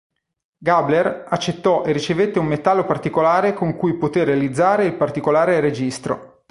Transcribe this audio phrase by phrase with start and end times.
[0.57, 6.39] Gabler accettò e ricevette un metallo particolare con cui poté realizzare il particolare registro.